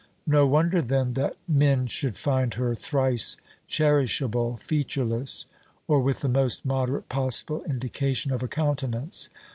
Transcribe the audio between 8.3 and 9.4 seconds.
of a countenance.